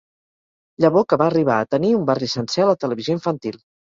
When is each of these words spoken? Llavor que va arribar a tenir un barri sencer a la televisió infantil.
Llavor 0.85 1.03
que 1.11 1.19
va 1.23 1.27
arribar 1.31 1.57
a 1.59 1.67
tenir 1.75 1.91
un 1.99 2.09
barri 2.09 2.31
sencer 2.33 2.65
a 2.65 2.69
la 2.73 2.79
televisió 2.85 3.17
infantil. 3.21 3.63